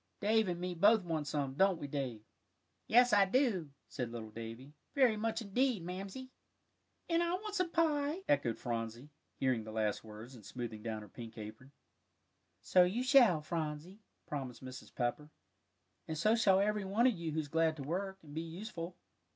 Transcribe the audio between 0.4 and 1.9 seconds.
and me both want some; don't we,